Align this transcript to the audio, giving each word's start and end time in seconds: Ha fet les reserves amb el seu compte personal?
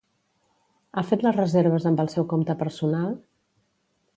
Ha 0.95 1.03
fet 1.09 1.25
les 1.27 1.37
reserves 1.37 1.85
amb 1.91 2.03
el 2.05 2.09
seu 2.15 2.27
compte 2.35 2.57
personal? 2.63 3.13